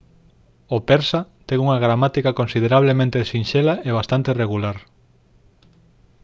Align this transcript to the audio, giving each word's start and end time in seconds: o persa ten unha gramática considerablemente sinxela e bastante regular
o 0.75 0.77
persa 0.89 1.19
ten 1.47 1.57
unha 1.65 1.81
gramática 1.85 2.37
considerablemente 2.39 3.27
sinxela 3.31 3.75
e 3.87 3.89
bastante 3.99 4.29
regular 4.41 4.77